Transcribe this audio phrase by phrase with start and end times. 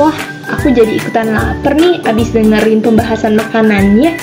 [0.00, 0.16] Wah,
[0.48, 4.16] aku jadi ikutan lapar nih abis dengerin pembahasan makanannya.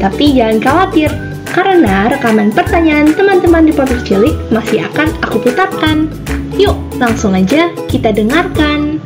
[0.00, 1.12] Tapi jangan khawatir,
[1.52, 6.08] karena rekaman pertanyaan teman-teman di Pondok Cilik masih akan aku putarkan.
[6.56, 8.96] Yuk, langsung aja kita dengarkan.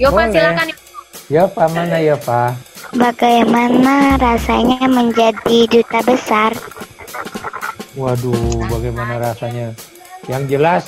[0.00, 0.72] Yuk, Pak, silakan.
[1.28, 2.56] Ya, Pak, mana ya, Pak?
[2.96, 6.56] Bagaimana rasanya menjadi duta besar?
[7.92, 9.76] Waduh, bagaimana rasanya?
[10.32, 10.82] Yang jelas,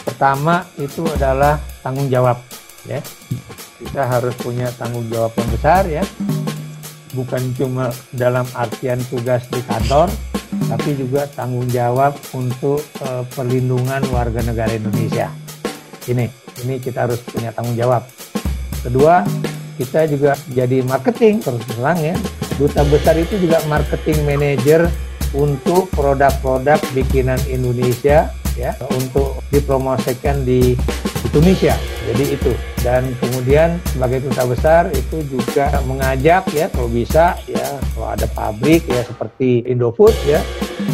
[0.00, 2.40] pertama itu adalah tanggung jawab,
[2.88, 3.00] ya.
[3.76, 6.02] Kita harus punya tanggung jawab yang besar, ya.
[7.12, 10.08] Bukan cuma dalam artian tugas di kantor,
[10.68, 15.30] tapi juga tanggung jawab untuk uh, perlindungan warga negara Indonesia.
[16.06, 16.26] Ini,
[16.64, 18.06] ini kita harus punya tanggung jawab.
[18.80, 19.26] Kedua,
[19.76, 22.16] kita juga jadi marketing terus terang ya.
[22.56, 24.88] Duta besar itu juga marketing manager
[25.36, 30.72] untuk produk-produk bikinan Indonesia ya untuk dipromosikan di
[31.28, 31.76] Indonesia.
[32.06, 32.52] Jadi itu.
[32.86, 38.86] Dan kemudian sebagai duta besar itu juga mengajak ya kalau bisa ya kalau ada pabrik
[38.86, 40.38] ya seperti Indofood ya.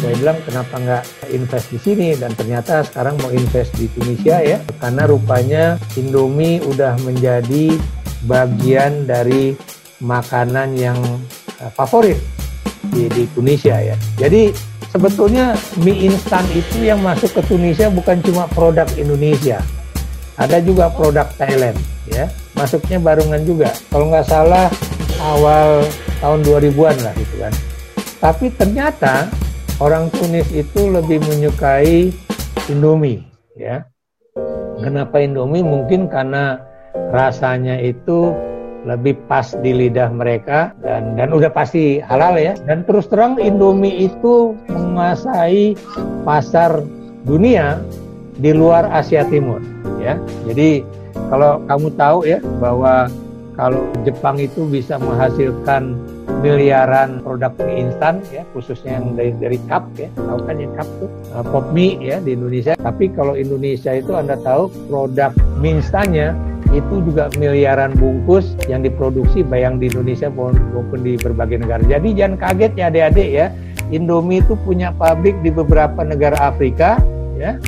[0.01, 2.09] Saya bilang kenapa nggak invest di sini?
[2.17, 5.63] Dan ternyata sekarang mau invest di Indonesia ya karena rupanya
[5.95, 7.77] Indomie udah menjadi
[8.25, 9.53] bagian dari
[10.03, 10.99] makanan yang
[11.59, 12.19] uh, favorit
[12.91, 13.95] di, di Tunisia ya.
[14.19, 14.51] Jadi
[14.91, 19.63] sebetulnya mie instan itu yang masuk ke Tunisia bukan cuma produk Indonesia,
[20.37, 21.77] ada juga produk Thailand
[22.09, 22.29] ya.
[22.57, 23.69] Masuknya barengan juga.
[23.89, 24.67] Kalau nggak salah
[25.21, 25.85] awal
[26.21, 27.53] tahun 2000-an lah gitu kan.
[28.23, 29.27] Tapi ternyata
[29.83, 32.13] orang Tunis itu lebih menyukai
[32.71, 33.25] Indomie
[33.59, 33.83] ya.
[34.79, 35.63] Kenapa Indomie?
[35.63, 36.59] Mungkin karena
[37.11, 38.31] rasanya itu
[38.83, 44.11] lebih pas di lidah mereka dan dan udah pasti halal ya dan terus terang Indomie
[44.11, 45.79] itu menguasai
[46.27, 46.83] pasar
[47.23, 47.79] dunia
[48.35, 49.63] di luar Asia Timur
[50.03, 50.19] ya.
[50.43, 50.83] Jadi
[51.31, 53.07] kalau kamu tahu ya bahwa
[53.53, 55.95] kalau Jepang itu bisa menghasilkan
[56.41, 60.11] miliaran produk mie instan ya khususnya yang dari dari cup ya.
[60.17, 61.09] Tahu kan yang cup tuh?
[61.31, 62.73] Uh, pop mie ya di Indonesia.
[62.75, 66.35] Tapi kalau Indonesia itu anda tahu produk mie instannya
[66.73, 71.85] itu juga miliaran bungkus yang diproduksi bayang di Indonesia maupun di berbagai negara.
[71.85, 73.45] Jadi jangan kaget ya adik-adik ya,
[73.93, 76.97] Indomie itu punya pabrik di beberapa negara Afrika
[77.37, 77.61] ya,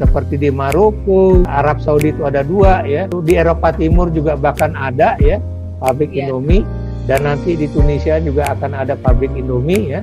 [0.00, 5.20] seperti di Maroko, Arab Saudi itu ada dua ya, di Eropa Timur juga bahkan ada
[5.20, 5.36] ya
[5.76, 6.32] pabrik yeah.
[6.32, 6.64] Indomie
[7.04, 10.00] dan nanti di Tunisia juga akan ada pabrik Indomie ya.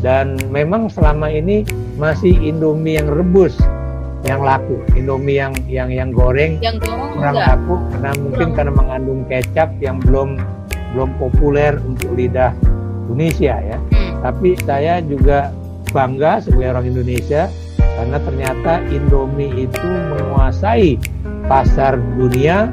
[0.00, 1.64] Dan memang selama ini
[1.96, 3.56] masih Indomie yang rebus
[4.26, 7.48] yang laku Indomie yang yang yang goreng yang goreng kurang enggak.
[7.54, 10.40] laku karena mungkin karena mengandung kecap yang belum
[10.92, 12.52] belum populer untuk lidah
[13.06, 14.12] Indonesia ya hmm.
[14.26, 15.54] tapi saya juga
[15.94, 17.46] bangga sebagai orang Indonesia
[17.96, 21.00] karena ternyata Indomie itu menguasai
[21.48, 22.68] pasar dunia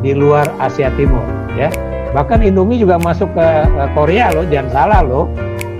[0.00, 1.26] di luar Asia Timur
[1.58, 1.68] ya.
[2.14, 3.46] Bahkan Indomie juga masuk ke
[3.92, 5.26] Korea loh jangan salah loh.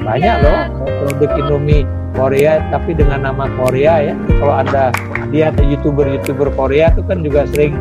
[0.03, 0.45] Banyak ya.
[0.45, 0.59] loh
[1.07, 1.87] produk Indomie
[2.19, 4.15] Korea tapi dengan nama Korea ya.
[4.43, 4.91] Kalau anda
[5.31, 7.79] lihat youtuber-youtuber Korea itu kan juga sering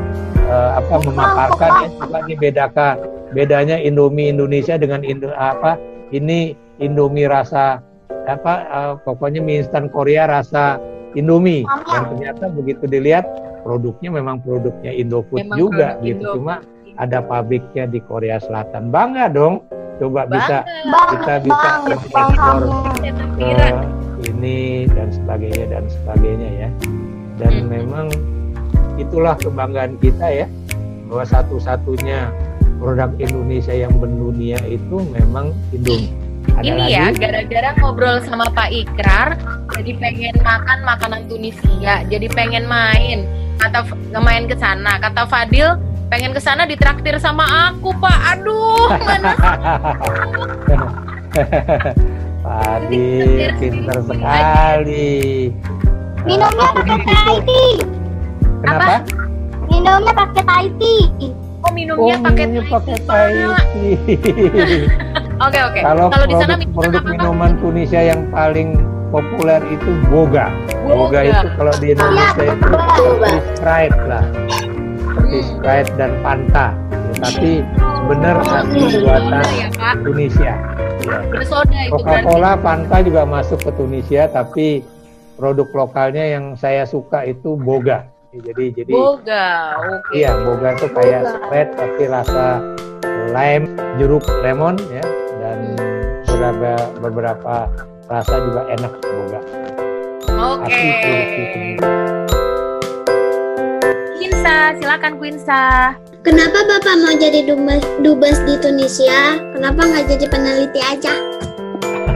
[0.47, 1.87] uh, apa memaparkan ya.
[1.97, 2.95] Coba ini bedakan
[3.33, 5.75] bedanya Indomie Indonesia dengan Indo apa
[6.13, 7.81] ini Indomie rasa
[8.27, 10.79] apa uh, pokoknya mie instan Korea rasa
[11.15, 13.23] Indomie dan ternyata begitu dilihat
[13.63, 16.33] produknya memang produknya Indofood memang juga produk gitu Indo.
[16.39, 16.55] cuma
[16.97, 19.63] ada pabriknya di Korea Selatan bangga dong
[20.01, 20.35] coba bangga.
[20.35, 21.11] bisa bangga.
[21.13, 22.59] kita bisa ekspor
[23.37, 23.51] ke
[24.27, 26.69] ini dan sebagainya dan sebagainya ya
[27.37, 27.67] dan hmm.
[27.69, 28.07] memang
[28.97, 30.47] itulah kebanggaan kita ya
[31.07, 32.33] bahwa satu-satunya
[32.81, 36.26] produk Indonesia yang mendunia itu memang Indomie.
[36.57, 36.93] Ada ini lagi?
[36.97, 39.37] ya gara-gara ngobrol sama Pak Ikrar
[39.77, 43.29] jadi pengen makan makanan Tunisia jadi pengen main
[43.61, 43.85] kata
[44.17, 45.77] main ke sana kata Fadil
[46.09, 49.33] pengen ke sana ditraktir sama aku Pak aduh mana
[52.41, 55.53] Fadil pintar sekali
[56.27, 57.71] Minumnya pakai Thai tea.
[58.59, 58.95] Kenapa?
[59.71, 61.31] Minumnya pakai Thai tea.
[61.63, 62.23] Oh, minumnya oh,
[62.67, 63.31] pakai Thai
[63.71, 64.83] tea.
[65.37, 65.79] Oke, oke.
[65.85, 68.73] Kalau di sana produk minuman Tunisia yang paling
[69.13, 70.49] populer itu boga.
[70.81, 74.23] Boga, boga itu kalau di Indonesia ya, itu seperti Sprite lah.
[74.97, 75.37] Seperti.
[75.45, 76.67] Sprite dan Fanta.
[76.73, 77.51] Ya, tapi
[78.09, 79.67] benar oh, asli buatan ya,
[80.01, 80.53] Tunisia.
[81.05, 81.17] Ya.
[81.93, 84.81] Coca-Cola, Fanta juga masuk ke Tunisia, tapi
[85.37, 88.09] produk lokalnya yang saya suka itu boga.
[88.33, 90.13] Jadi jadi boga, oke.
[90.13, 90.25] Okay.
[90.25, 92.45] Iya, boga itu kayak spread tapi rasa
[93.33, 93.65] lime,
[93.97, 95.05] jeruk lemon ya
[96.37, 97.55] beberapa beberapa
[98.07, 99.41] rasa juga enak boga.
[100.37, 100.69] Oke.
[100.69, 101.75] Okay.
[104.17, 105.61] Quinsa, silakan Quinsa.
[106.21, 109.39] Kenapa Bapak mau jadi dubes, dubes di Tunisia?
[109.55, 111.13] Kenapa nggak jadi peneliti aja?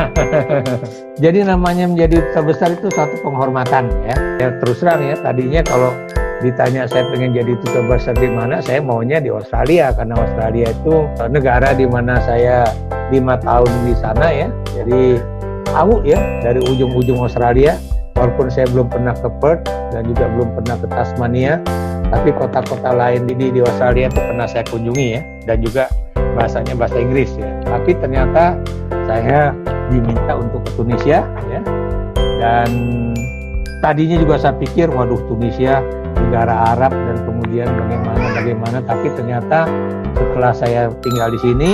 [1.21, 4.15] Jadi namanya menjadi duta besar itu satu penghormatan ya.
[4.41, 4.49] ya.
[4.57, 5.93] Terus terang ya, tadinya kalau
[6.41, 10.93] ditanya saya pengen jadi duta besar di mana, saya maunya di Australia karena Australia itu
[11.29, 12.65] negara di mana saya
[13.13, 14.47] lima tahun di sana ya.
[14.73, 15.21] Jadi
[15.69, 17.77] tahu ya dari ujung-ujung Australia.
[18.11, 19.65] Walaupun saya belum pernah ke Perth
[19.95, 21.57] dan juga belum pernah ke Tasmania,
[22.11, 25.89] tapi kota-kota lain di di Australia itu pernah saya kunjungi ya dan juga
[26.37, 27.49] bahasanya bahasa Inggris ya.
[27.65, 28.59] Tapi ternyata
[29.09, 29.55] saya
[29.89, 31.61] diminta untuk ke Tunisia ya
[32.41, 32.69] dan
[33.83, 35.81] tadinya juga saya pikir waduh Tunisia
[36.17, 39.69] negara Arab dan kemudian bagaimana bagaimana tapi ternyata
[40.15, 41.71] setelah saya tinggal di sini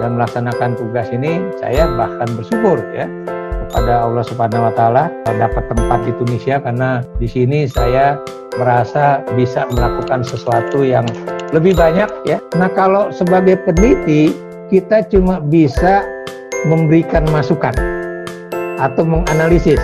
[0.00, 3.06] dan melaksanakan tugas ini saya bahkan bersyukur ya
[3.68, 8.20] kepada Allah Subhanahu wa taala dapat tempat di Tunisia karena di sini saya
[8.60, 11.08] merasa bisa melakukan sesuatu yang
[11.56, 12.38] lebih banyak ya.
[12.56, 14.32] Nah, kalau sebagai peneliti
[14.68, 16.04] kita cuma bisa
[16.64, 17.72] memberikan masukan
[18.80, 19.80] atau menganalisis.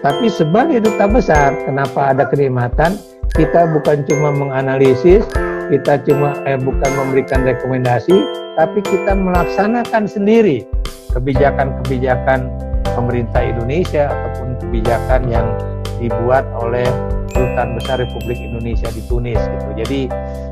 [0.00, 2.96] Tapi sebagai duta besar, kenapa ada kenikmatan?
[3.36, 5.22] Kita bukan cuma menganalisis,
[5.70, 8.14] kita cuma eh, bukan memberikan rekomendasi,
[8.58, 10.66] tapi kita melaksanakan sendiri
[11.14, 12.50] kebijakan-kebijakan
[12.94, 15.46] pemerintah Indonesia ataupun kebijakan yang
[16.02, 16.86] dibuat oleh
[17.30, 19.68] Kedutaan Besar Republik Indonesia di Tunis gitu.
[19.78, 20.00] Jadi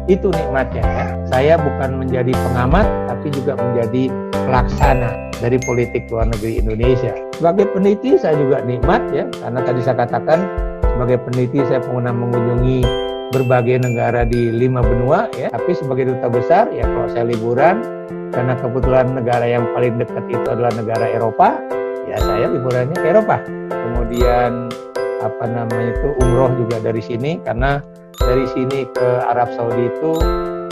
[0.09, 1.07] itu nikmatnya ya.
[1.29, 4.09] Saya bukan menjadi pengamat tapi juga menjadi
[4.49, 7.15] pelaksana dari politik luar negeri Indonesia.
[7.37, 10.39] Sebagai peneliti saya juga nikmat ya, karena tadi saya katakan
[10.83, 12.79] sebagai peneliti saya pernah mengunjungi
[13.29, 17.85] berbagai negara di lima benua ya, tapi sebagai duta besar ya kalau saya liburan
[18.33, 21.61] karena kebetulan negara yang paling dekat itu adalah negara Eropa,
[22.09, 23.37] ya saya liburannya ke Eropa.
[23.69, 24.73] Kemudian
[25.19, 27.83] apa namanya itu umroh juga dari sini karena
[28.19, 30.13] dari sini ke Arab Saudi itu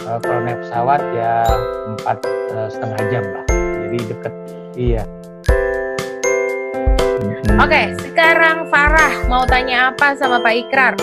[0.06, 1.46] eh, kalau naik pesawat ya
[1.94, 2.18] empat
[2.54, 3.44] eh, setengah jam lah
[3.86, 4.34] jadi deket
[4.76, 5.02] Iya.
[7.56, 10.94] Oke, sekarang Farah mau tanya apa sama Pak Ikrar?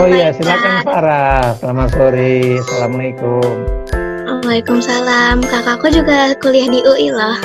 [0.00, 1.52] Oh iya, silakan Farah.
[1.60, 2.56] Selamat sore.
[2.64, 3.44] Assalamualaikum.
[4.40, 5.44] Waalaikumsalam.
[5.44, 7.36] Kakakku juga kuliah di UI loh.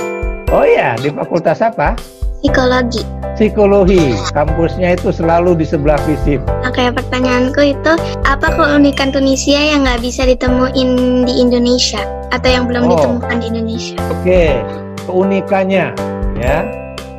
[0.56, 2.00] Oh iya, di fakultas apa?
[2.40, 3.25] Psikologi.
[3.36, 4.16] Psikologi.
[4.32, 6.40] Kampusnya itu selalu di sebelah fisip.
[6.48, 7.92] Nah, kayak pertanyaanku itu,
[8.24, 10.90] apa keunikan Tunisia yang nggak bisa ditemuin
[11.28, 12.00] di Indonesia?
[12.32, 12.92] Atau yang belum Oh.
[12.96, 14.00] ditemukan di Indonesia?
[14.08, 14.56] Oke,
[15.04, 15.92] keunikannya
[16.40, 16.58] ya.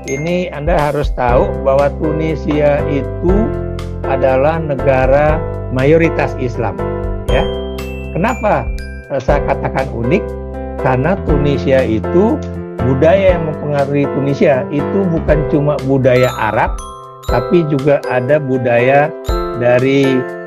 [0.07, 3.35] Ini Anda harus tahu bahwa Tunisia itu
[4.07, 5.37] adalah negara
[5.69, 6.79] mayoritas Islam,
[7.29, 7.45] ya.
[8.17, 8.65] Kenapa
[9.13, 10.25] eh, saya katakan unik?
[10.81, 12.39] Karena Tunisia itu
[12.85, 16.77] budaya yang mempengaruhi Tunisia itu bukan cuma budaya Arab,
[17.33, 19.09] tapi juga ada budaya
[19.57, 20.05] dari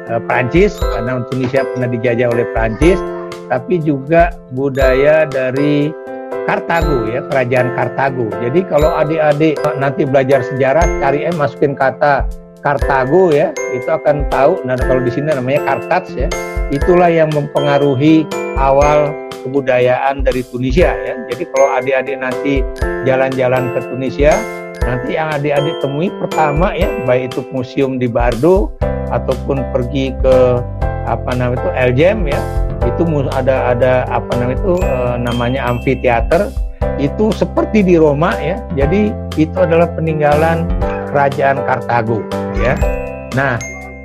[0.10, 3.00] eh, Prancis karena Tunisia pernah dijajah oleh Prancis,
[3.50, 5.90] tapi juga budaya dari
[6.46, 8.26] Kartago ya, kerajaan Kartago.
[8.42, 12.26] Jadi kalau adik-adik nanti belajar sejarah, cari eh masukin kata
[12.66, 14.58] Kartago ya, itu akan tahu.
[14.66, 16.26] Nah kalau di sini namanya Kartats ya,
[16.74, 18.26] itulah yang mempengaruhi
[18.58, 19.14] awal
[19.44, 21.14] kebudayaan dari Tunisia ya.
[21.32, 22.54] Jadi kalau adik-adik nanti
[23.08, 24.34] jalan-jalan ke Tunisia,
[24.84, 28.74] nanti yang adik-adik temui pertama ya, baik itu museum di Bardo
[29.10, 30.36] ataupun pergi ke
[31.10, 32.40] apa namanya itu Eljem ya,
[32.86, 33.02] itu
[33.34, 36.42] ada ada apa namanya itu eh, namanya amfiteater
[37.00, 38.60] itu seperti di Roma ya.
[38.76, 40.68] Jadi itu adalah peninggalan
[41.10, 42.22] kerajaan Kartago
[42.60, 42.76] ya.
[43.34, 43.56] Nah,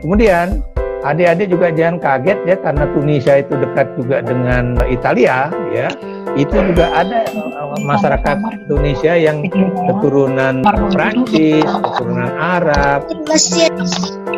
[0.00, 0.62] kemudian
[1.04, 5.88] adik-adik juga jangan kaget ya karena Tunisia itu dekat juga dengan Italia ya.
[6.34, 7.23] Itu juga ada
[7.78, 9.46] masyarakat Indonesia yang
[9.87, 13.70] keturunan Prancis, keturunan Arab, Mesir.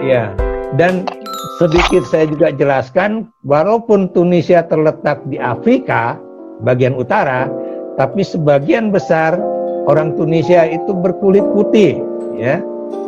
[0.04, 0.28] Ya,
[0.76, 1.08] dan
[1.56, 6.20] sedikit saya juga jelaskan, walaupun Tunisia terletak di Afrika
[6.60, 7.48] bagian utara,
[7.96, 9.40] tapi sebagian besar
[9.88, 11.96] orang Tunisia itu berkulit putih,
[12.36, 12.60] ya,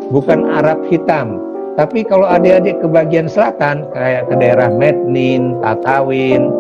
[0.09, 1.45] bukan Arab hitam.
[1.79, 6.51] Tapi kalau adik-adik ke bagian selatan, kayak ke daerah Mednin, Tatawin,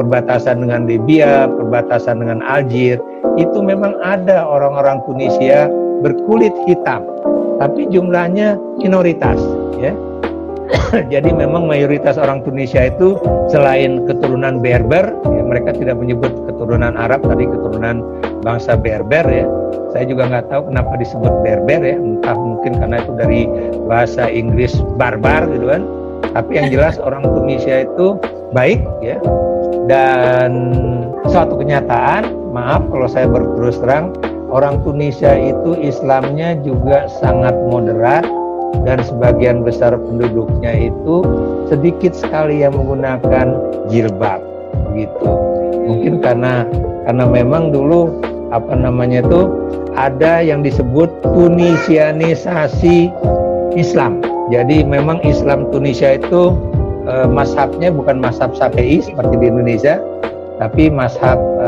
[0.00, 2.96] perbatasan dengan Libya, perbatasan dengan Algier,
[3.36, 5.68] itu memang ada orang-orang Tunisia
[6.00, 7.04] berkulit hitam,
[7.60, 9.36] tapi jumlahnya minoritas,
[9.76, 9.92] ya.
[11.12, 13.20] Jadi memang mayoritas orang Tunisia itu
[13.52, 18.00] selain keturunan Berber, ya, mereka tidak menyebut keturunan Arab, tadi keturunan
[18.40, 19.44] bangsa Berber ya.
[19.92, 23.40] Saya juga nggak tahu kenapa disebut Berber ya, entah mungkin karena itu dari
[23.90, 25.82] bahasa Inggris barbar gitu kan.
[26.30, 28.14] Tapi yang jelas orang Tunisia itu
[28.54, 29.18] baik ya.
[29.90, 30.70] Dan
[31.26, 34.14] suatu kenyataan, maaf kalau saya berterus terang,
[34.54, 38.22] orang Tunisia itu Islamnya juga sangat moderat
[38.86, 41.26] dan sebagian besar penduduknya itu
[41.66, 43.58] sedikit sekali yang menggunakan
[43.90, 44.38] jilbab
[44.94, 45.26] gitu.
[45.82, 46.62] Mungkin karena
[47.10, 48.22] karena memang dulu
[48.54, 49.50] apa namanya itu
[49.96, 53.12] ada yang disebut Tunisianisasi
[53.76, 54.20] Islam.
[54.52, 56.52] Jadi memang Islam Tunisia itu
[57.08, 59.96] e, mazhabnya bukan mazhab Syafi'i seperti di Indonesia,
[60.60, 61.66] tapi mazhab e,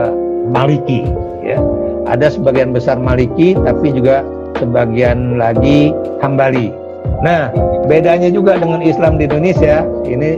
[0.53, 1.09] Maliki.
[1.41, 1.57] Ya.
[2.05, 4.21] Ada sebagian besar Maliki, tapi juga
[4.61, 6.69] sebagian lagi Hambali.
[7.25, 7.49] Nah,
[7.89, 10.37] bedanya juga dengan Islam di Indonesia ini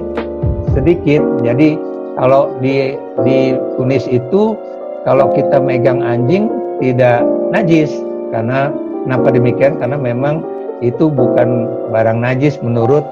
[0.71, 1.23] sedikit.
[1.43, 1.75] Jadi
[2.14, 2.95] kalau di
[3.26, 4.55] di Tunis itu
[5.02, 6.50] kalau kita megang anjing
[6.83, 7.90] tidak najis
[8.35, 8.71] karena
[9.06, 10.42] kenapa demikian karena memang
[10.85, 13.04] itu bukan barang najis menurut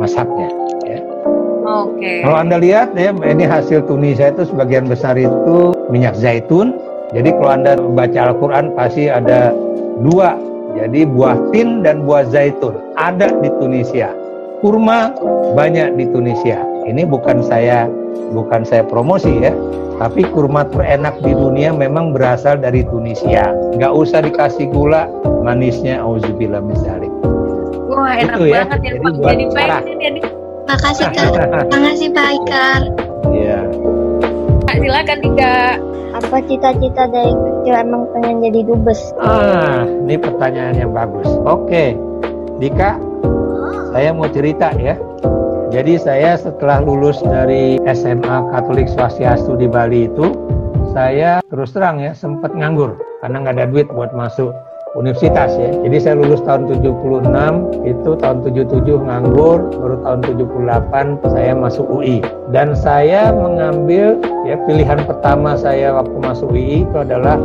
[0.00, 0.50] masaknya
[0.82, 1.00] ya.
[1.62, 2.02] Oke.
[2.02, 2.18] Okay.
[2.26, 6.74] Kalau Anda lihat ya ini hasil Tunisia itu sebagian besar itu minyak zaitun.
[7.12, 9.54] Jadi kalau Anda baca Al-Qur'an pasti ada
[10.02, 10.34] dua.
[10.72, 14.10] Jadi buah tin dan buah zaitun ada di Tunisia.
[14.64, 15.12] Kurma
[15.52, 16.64] banyak di Tunisia.
[16.88, 17.86] Ini bukan saya
[18.32, 19.52] bukan saya promosi ya,
[20.00, 23.52] tapi kurma terenak di dunia memang berasal dari Tunisia.
[23.76, 25.06] Nggak usah dikasih gula,
[25.44, 27.12] manisnya auzubillah misalik.
[27.92, 28.64] Wah enak itu ya.
[28.64, 29.12] banget ya, Pak.
[29.20, 30.28] Jadi pengen ya.
[30.66, 31.30] Makasih Kak.
[31.72, 32.82] Makasih Pak Ikar.
[33.30, 33.60] Iya.
[34.64, 35.56] Kak silakan Dika.
[36.12, 39.00] Apa cita-cita dari kecil emang pengen jadi dubes?
[39.16, 41.24] Ah, ini pertanyaan yang bagus.
[41.48, 41.96] Oke,
[42.60, 43.00] Dika,
[43.96, 44.92] saya mau cerita ya.
[45.72, 50.28] Jadi saya setelah lulus dari SMA Katolik Swastiastu di Bali itu,
[50.92, 53.00] saya terus terang ya sempat nganggur.
[53.24, 54.52] Karena nggak ada duit buat masuk
[54.92, 55.72] universitas ya.
[55.72, 57.24] Jadi saya lulus tahun 76,
[57.88, 62.20] itu tahun 77 nganggur, baru tahun 78 saya masuk UI.
[62.52, 67.40] Dan saya mengambil ya pilihan pertama saya waktu masuk UI itu adalah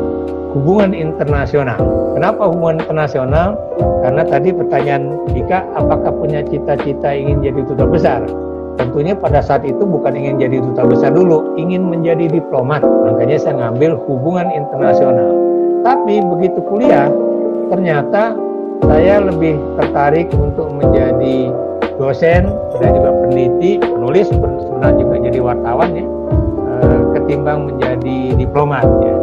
[0.52, 1.80] hubungan internasional.
[2.18, 3.56] Kenapa hubungan internasional?
[4.04, 8.22] Karena tadi pertanyaan Dika, apakah punya cita-cita ingin jadi duta besar?
[8.78, 12.86] Tentunya pada saat itu bukan ingin jadi duta besar dulu, ingin menjadi diplomat.
[12.86, 15.34] Makanya saya ngambil hubungan internasional.
[15.82, 17.10] Tapi begitu kuliah,
[17.68, 18.36] ternyata
[18.86, 21.52] saya lebih tertarik untuk menjadi
[21.98, 22.48] dosen
[22.78, 26.06] dan juga peneliti, penulis, sebenarnya juga jadi wartawan ya,
[26.78, 29.16] eh, ketimbang menjadi diplomat ya.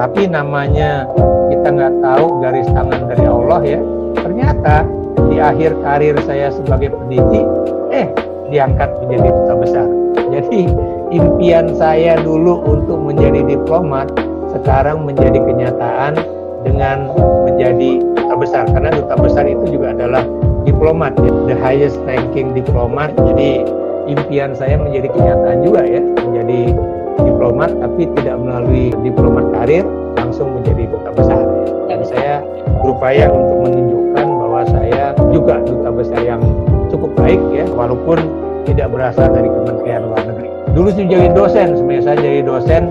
[0.00, 1.06] Tapi namanya
[1.52, 3.80] kita nggak tahu garis tangan dari Allah ya
[4.18, 4.88] ternyata
[5.28, 7.46] di akhir karir saya sebagai pendidik
[7.92, 8.08] eh
[8.48, 9.88] diangkat menjadi duta besar.
[10.32, 10.68] Jadi
[11.12, 14.08] impian saya dulu untuk menjadi diplomat
[14.52, 16.16] sekarang menjadi kenyataan
[16.62, 17.10] dengan
[17.46, 20.24] menjadi duta besar karena duta besar itu juga adalah
[20.62, 21.30] diplomat ya.
[21.50, 23.66] the highest ranking diplomat jadi
[24.06, 26.60] impian saya menjadi kenyataan juga ya menjadi
[27.22, 29.84] diplomat tapi tidak melalui diplomat karir
[30.18, 31.42] langsung menjadi duta besar.
[31.90, 32.40] Dan saya
[32.80, 36.42] berupaya untuk menunjukkan bahwa saya juga duta besar yang
[36.88, 38.18] cukup baik ya walaupun
[38.64, 40.48] tidak berasal dari Kementerian Luar Negeri.
[40.72, 42.82] Dulu sih jadi dosen, sebenarnya saya jadi dosen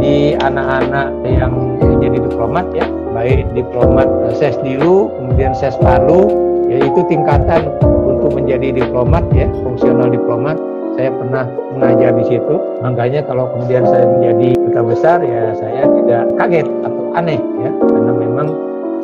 [0.00, 1.52] di anak-anak yang
[1.82, 4.04] menjadi diplomat ya, baik diplomat
[4.36, 6.28] SES Dilu, kemudian SES Palu,
[6.68, 7.72] yaitu tingkatan
[8.04, 10.60] untuk menjadi diplomat ya, fungsional diplomat
[10.96, 11.44] saya pernah
[11.76, 12.56] mengajar di situ.
[12.80, 18.12] Makanya kalau kemudian saya menjadi duta besar ya saya tidak kaget atau aneh ya karena
[18.16, 18.48] memang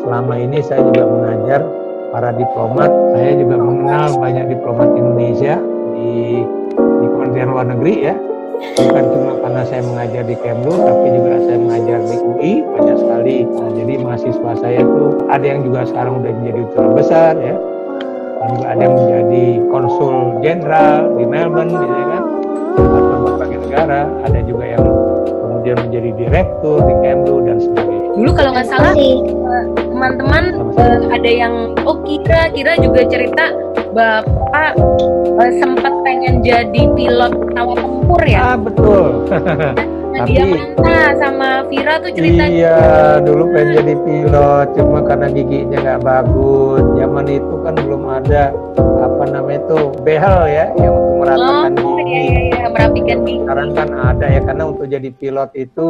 [0.00, 1.60] selama ini saya juga mengajar
[2.12, 2.90] para diplomat.
[3.12, 5.54] Saya juga mengenal banyak diplomat Indonesia
[5.92, 6.42] di
[6.72, 8.16] di Kementerian Luar Negeri ya.
[8.72, 13.36] Bukan cuma karena saya mengajar di Kemlu, tapi juga saya mengajar di UI banyak sekali.
[13.44, 17.54] Nah, jadi mahasiswa saya itu ada yang juga sekarang udah menjadi duta besar ya.
[18.42, 22.22] Juga ada yang menjadi konsul jenderal di Melbourne gitu ya kan.
[22.78, 24.00] Atau berbagai negara.
[24.26, 24.84] Ada juga yang
[25.26, 28.08] kemudian menjadi direktur di Kemlu dan sebagainya.
[28.12, 29.18] Dulu kalau nggak salah eh,
[29.78, 31.54] teman-teman uh, ada yang
[31.86, 33.54] oh kira kira juga cerita
[33.92, 34.72] bapak
[35.38, 39.28] uh, sempat pengen jadi pilot pesawat tempur ya ah betul
[40.12, 42.76] Nah, Tapi, dia Manta sama Vira tuh cerita Iya,
[43.24, 46.84] dulu pengen jadi pilot, cuma karena giginya nggak bagus.
[47.00, 48.52] Zaman itu kan belum ada
[49.00, 52.12] apa namanya itu behel ya, yang untuk meratakan oh, gigi.
[52.12, 53.40] Iya, iya, iya, merapikan gigi.
[53.40, 55.86] Sekarang kan ada ya, karena untuk jadi pilot itu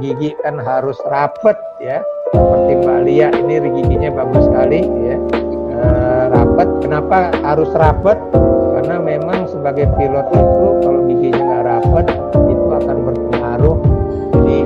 [0.00, 2.00] gigi kan harus rapet ya.
[2.32, 5.16] Seperti Mbak Lia ini giginya bagus sekali ya,
[6.58, 6.68] rapet.
[6.82, 8.18] Kenapa harus rapet?
[8.78, 12.06] Karena memang sebagai pilot itu kalau giginya nggak rapet
[12.50, 13.76] itu akan berpengaruh.
[14.34, 14.58] Jadi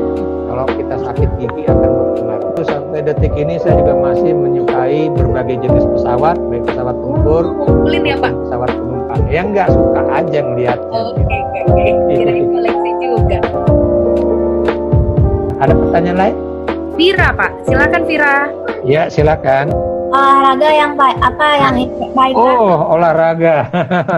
[0.48, 2.48] kalau kita sakit gigi akan berpengaruh.
[2.56, 8.02] Terus sampai detik ini saya juga masih menyukai berbagai jenis pesawat, baik pesawat tempur, kumpulin
[8.08, 8.32] ya Pak?
[8.48, 9.20] Pesawat penumpang.
[9.28, 10.78] Yang nggak suka aja ngeliat.
[10.88, 11.84] Oke oke oke.
[12.08, 13.38] Kirain koleksi juga.
[15.60, 16.36] Ada pertanyaan lain?
[16.96, 18.36] Vira Pak, silakan Vira.
[18.84, 19.92] Ya silakan.
[20.12, 21.74] Olahraga yang baik apa yang
[22.12, 23.56] baik Oh, olahraga.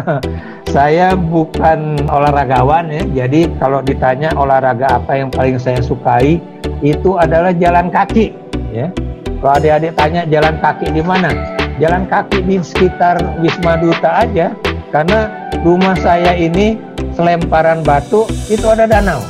[0.75, 3.03] saya bukan olahragawan ya.
[3.25, 6.43] Jadi kalau ditanya olahraga apa yang paling saya sukai,
[6.83, 8.35] itu adalah jalan kaki
[8.75, 8.91] ya.
[9.39, 11.31] Kalau adik-adik tanya jalan kaki di mana?
[11.79, 14.51] Jalan kaki di sekitar Wisma Duta aja.
[14.91, 16.79] Karena rumah saya ini
[17.15, 19.23] selemparan batu itu ada danau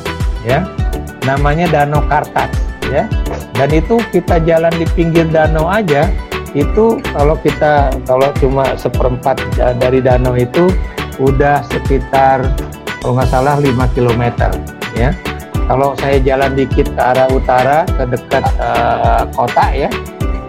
[0.48, 0.64] ya.
[1.24, 2.52] Namanya Danau Kartas
[2.88, 3.08] ya.
[3.56, 6.04] Dan itu kita jalan di pinggir danau aja
[6.54, 9.42] itu kalau kita kalau cuma seperempat
[9.82, 10.70] dari danau itu
[11.18, 12.46] udah sekitar
[13.02, 14.22] kalau nggak salah 5 km
[14.94, 15.10] ya.
[15.64, 19.88] Kalau saya jalan dikit ke arah utara ke dekat uh, kota ya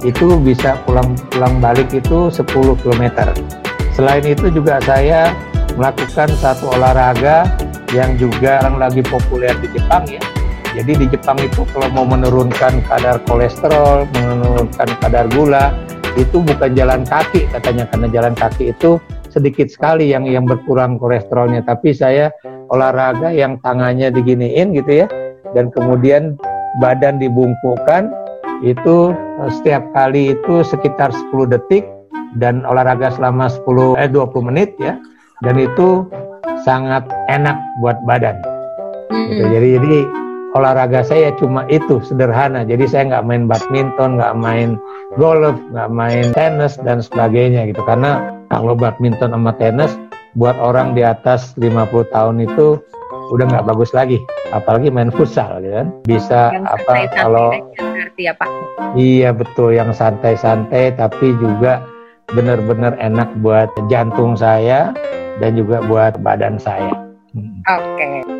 [0.03, 2.45] itu bisa pulang pulang balik itu 10
[2.83, 3.03] km
[3.95, 5.31] selain itu juga saya
[5.79, 7.47] melakukan satu olahraga
[7.95, 10.19] yang juga yang lagi populer di Jepang ya.
[10.75, 15.71] Jadi di Jepang itu kalau mau menurunkan kadar kolesterol menurunkan kadar gula
[16.15, 17.85] itu bukan jalan kaki katanya.
[17.91, 18.97] Karena jalan kaki itu
[19.29, 21.63] sedikit sekali yang yang berkurang kolesterolnya.
[21.67, 22.31] Tapi saya
[22.71, 25.07] olahraga yang tangannya diginiin gitu ya.
[25.53, 26.35] Dan kemudian
[26.79, 28.11] badan dibungkukkan
[28.63, 31.83] itu eh, setiap kali itu sekitar 10 detik
[32.35, 34.95] dan olahraga selama 10 eh 20 menit ya.
[35.43, 36.07] Dan itu
[36.63, 38.39] sangat enak buat badan.
[39.05, 39.43] Gitu.
[39.47, 39.99] jadi jadi
[40.55, 42.63] olahraga saya cuma itu sederhana.
[42.63, 44.79] Jadi saya nggak main badminton, nggak main
[45.19, 47.83] golf, nggak main tenis dan sebagainya gitu.
[47.83, 49.91] Karena kalau badminton sama tenis
[50.39, 52.79] buat orang di atas 50 tahun itu
[53.35, 54.17] udah nggak bagus lagi.
[54.55, 55.87] Apalagi main futsal gitu kan.
[56.07, 57.51] Bisa yang apa kalau
[58.15, 58.49] ya Pak?
[58.95, 61.83] Iya betul yang santai-santai tapi juga
[62.31, 64.95] benar-benar enak buat jantung saya
[65.43, 66.95] dan juga buat badan saya.
[67.67, 67.99] Oke.
[67.99, 68.34] Okay.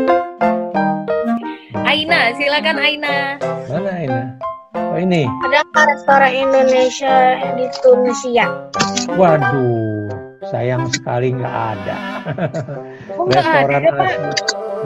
[1.96, 3.40] Aina, silakan Aina.
[3.72, 4.36] Mana Aina?
[4.76, 5.24] Oh ini.
[5.48, 5.64] Ada
[5.96, 8.52] restoran Indonesia di Tunisia?
[9.16, 10.12] Waduh,
[10.52, 11.96] sayang sekali nggak ada.
[13.16, 13.80] Oh, restoran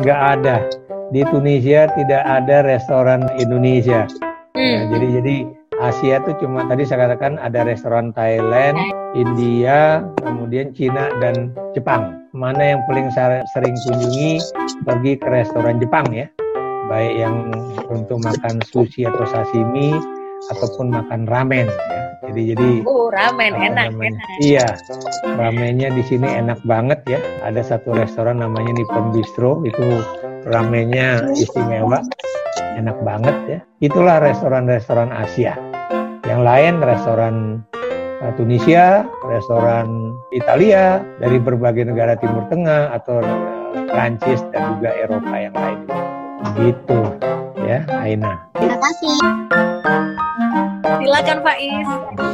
[0.06, 0.62] nggak ada,
[1.10, 4.06] Di Tunisia tidak ada restoran Indonesia.
[4.54, 4.62] Hmm.
[4.62, 5.36] Ya, jadi jadi
[5.82, 8.78] Asia itu cuma tadi saya katakan ada restoran Thailand,
[9.18, 12.22] India, kemudian Cina dan Jepang.
[12.38, 13.10] Mana yang paling
[13.50, 14.38] sering kunjungi
[14.86, 16.30] pergi ke restoran Jepang ya
[16.90, 17.54] baik yang
[17.94, 19.94] untuk makan sushi atau sashimi
[20.50, 22.02] ataupun makan ramen ya.
[22.20, 24.28] Jadi jadi Oh, ramen enak, enak.
[24.44, 24.68] Iya.
[25.40, 27.20] Ramennya di sini enak banget ya.
[27.46, 30.04] Ada satu restoran namanya Nippon Bistro itu
[30.50, 32.04] ramennya istimewa.
[32.76, 33.60] Enak banget ya.
[33.80, 35.56] Itulah restoran-restoran Asia.
[36.28, 37.36] Yang lain restoran
[38.22, 45.36] uh, Tunisia, restoran Italia dari berbagai negara Timur Tengah atau uh, Prancis dan juga Eropa
[45.40, 46.09] yang lain.
[46.58, 47.02] Gitu
[47.68, 48.42] ya, Aina.
[48.58, 49.18] Terima kasih.
[51.00, 51.88] Silakan Faiz.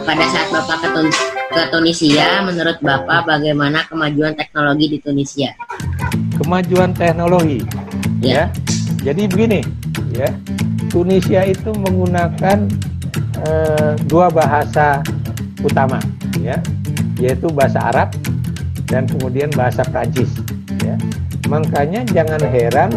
[0.06, 1.08] Pada saat Bapak ke, Tun
[1.51, 5.51] ke Tunisia, menurut Bapak bagaimana kemajuan teknologi di Tunisia?
[6.38, 7.65] Kemajuan teknologi,
[8.21, 8.45] ya.
[8.45, 8.45] ya.
[9.12, 9.62] Jadi begini,
[10.13, 10.30] ya.
[10.93, 12.69] Tunisia itu menggunakan
[13.43, 15.01] uh, dua bahasa
[15.62, 15.99] utama,
[16.39, 16.62] ya,
[17.19, 18.13] yaitu bahasa Arab
[18.88, 20.30] dan kemudian bahasa Prancis,
[20.86, 20.95] ya.
[21.49, 22.89] Makanya jangan heran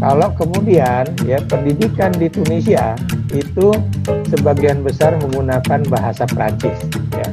[0.00, 2.96] kalau kemudian ya pendidikan di Tunisia
[3.36, 3.68] itu
[4.32, 6.80] sebagian besar menggunakan bahasa Prancis
[7.12, 7.28] ya.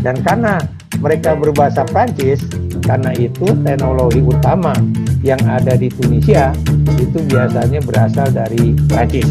[0.00, 0.56] Dan karena
[0.98, 2.42] mereka berbahasa Prancis,
[2.82, 4.72] karena itu teknologi utama
[5.20, 6.56] yang ada di Tunisia
[6.96, 9.28] itu biasanya berasal dari Prancis.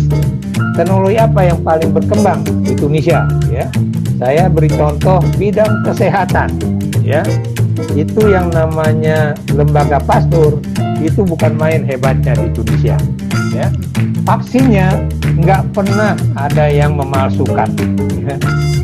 [0.78, 3.66] Teknologi apa yang paling berkembang di Tunisia ya?
[4.22, 6.54] Saya beri contoh bidang kesehatan
[7.02, 7.26] ya.
[7.98, 10.62] Itu yang namanya lembaga Pasteur
[11.08, 13.00] itu bukan main hebatnya di Tunisia.
[13.56, 13.72] Ya.
[14.28, 15.08] Vaksinnya
[15.39, 17.72] nggak pernah ada yang memalsukan.
[18.22, 18.36] Ya.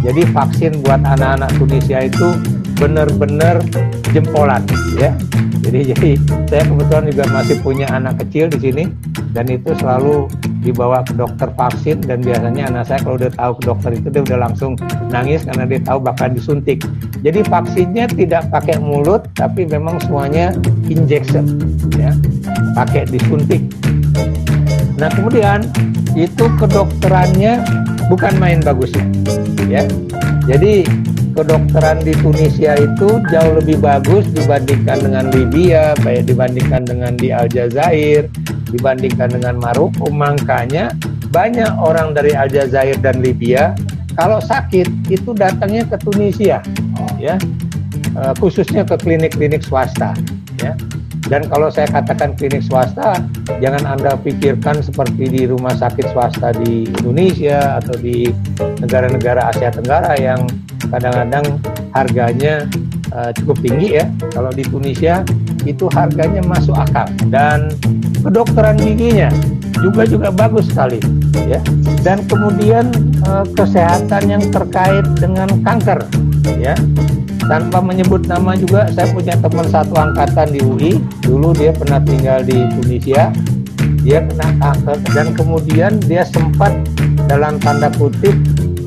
[0.03, 2.35] Jadi vaksin buat anak-anak Tunisia itu
[2.79, 3.63] benar-benar
[4.11, 4.63] jempolan,
[4.99, 5.15] ya.
[5.63, 6.09] Jadi jadi
[6.51, 8.83] saya kebetulan juga masih punya anak kecil di sini
[9.31, 10.27] dan itu selalu
[10.63, 14.21] dibawa ke dokter vaksin dan biasanya anak saya kalau udah tahu ke dokter itu dia
[14.23, 14.71] udah langsung
[15.11, 16.81] nangis karena dia tahu bakal disuntik.
[17.21, 20.55] Jadi vaksinnya tidak pakai mulut tapi memang semuanya
[20.87, 21.59] injection
[21.99, 22.15] ya.
[22.73, 23.61] Pakai disuntik.
[24.97, 25.67] Nah, kemudian
[26.15, 27.59] itu kedokterannya
[28.07, 29.03] bukan main bagusnya
[29.67, 29.83] ya.
[30.47, 30.87] Jadi
[31.33, 38.29] kedokteran di Tunisia itu jauh lebih bagus dibandingkan dengan Libya, baik dibandingkan dengan di Aljazair,
[38.69, 40.07] dibandingkan dengan Maroko.
[40.13, 40.93] Makanya
[41.33, 43.73] banyak orang dari Aljazair dan Libya
[44.13, 46.61] kalau sakit itu datangnya ke Tunisia,
[47.17, 47.35] ya,
[48.13, 50.13] eh, khususnya ke klinik-klinik swasta,
[50.61, 50.77] ya.
[51.23, 53.15] Dan kalau saya katakan klinik swasta,
[53.63, 58.27] jangan Anda pikirkan seperti di rumah sakit swasta di Indonesia atau di
[58.83, 60.45] negara-negara Asia Tenggara yang
[60.89, 61.45] kadang-kadang
[61.93, 62.65] harganya
[63.13, 64.05] uh, cukup tinggi ya.
[64.33, 65.21] Kalau di Tunisia
[65.63, 67.71] itu harganya masuk akal dan
[68.19, 69.31] kedokteran giginya
[69.79, 70.99] juga juga bagus sekali
[71.47, 71.59] ya.
[72.03, 72.91] Dan kemudian
[73.27, 75.99] uh, kesehatan yang terkait dengan kanker
[76.59, 76.75] ya.
[77.43, 80.95] Tanpa menyebut nama juga saya punya teman satu angkatan di UI,
[81.27, 83.35] dulu dia pernah tinggal di Tunisia.
[84.03, 86.71] Dia kena kanker dan kemudian dia sempat
[87.27, 88.35] dalam tanda kutip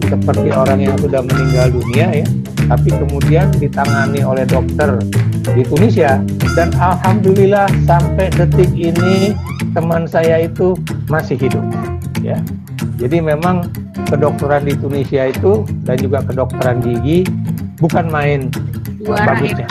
[0.06, 2.26] seperti orang yang sudah meninggal dunia ya
[2.66, 4.98] tapi kemudian ditangani oleh dokter
[5.54, 6.18] di Tunisia.
[6.58, 9.36] Dan alhamdulillah sampai detik ini
[9.72, 10.74] teman saya itu
[11.06, 11.62] masih hidup
[12.20, 12.36] ya.
[12.96, 13.68] Jadi memang
[14.08, 17.22] kedokteran di Tunisia itu dan juga kedokteran gigi
[17.78, 18.48] bukan main
[19.04, 19.68] Luar bagusnya.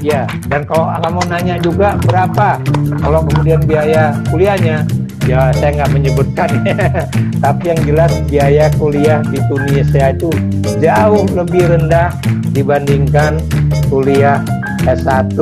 [0.00, 0.24] ya.
[0.48, 2.56] Dan kalau kamu nanya juga berapa
[3.02, 4.86] kalau kemudian biaya kuliahnya
[5.26, 6.50] ya saya nggak menyebutkan
[7.44, 10.30] tapi yang jelas biaya kuliah di Tunisia itu
[10.82, 12.10] jauh lebih rendah
[12.52, 13.38] dibandingkan
[13.88, 14.42] kuliah
[14.84, 15.38] S1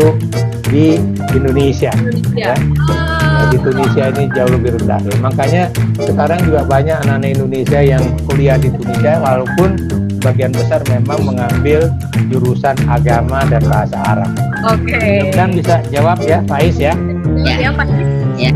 [0.71, 1.01] di
[1.35, 1.91] Indonesia
[2.37, 2.55] ya.
[2.55, 5.17] Nah, di Tunisia ini jauh lebih rendah ya.
[5.19, 5.63] makanya
[5.99, 9.81] sekarang juga banyak anak-anak Indonesia yang kuliah di Tunisia walaupun
[10.21, 11.89] bagian besar memang mengambil
[12.29, 14.31] jurusan agama dan bahasa Arab.
[14.69, 14.95] Oke.
[14.95, 15.33] Okay.
[15.33, 16.93] Dan bisa jawab ya, Faiz ya.
[17.41, 17.97] Ya, ya Faiz.
[18.37, 18.53] Ya.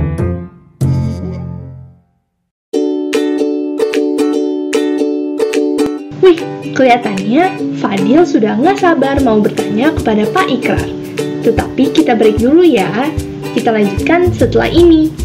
[6.75, 10.87] Kelihatannya Fadil sudah nggak sabar mau bertanya kepada Pak Ikrar.
[11.47, 13.09] Tetapi kita break dulu ya.
[13.55, 15.24] Kita lanjutkan setelah ini.